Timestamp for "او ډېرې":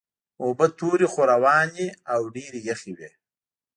2.13-2.59